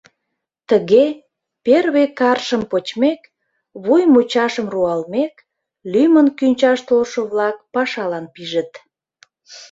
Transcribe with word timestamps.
Тыге, 0.69 1.05
первый 1.65 2.07
каршым 2.19 2.61
почмек— 2.71 3.21
вуй 3.83 4.03
мучашым 4.13 4.67
руалмек,— 4.73 5.33
лӱмын 5.91 6.27
кӱнчаш 6.37 6.79
толшо-влак 6.87 7.57
пашалан 7.73 8.25
пижыт. 8.33 8.71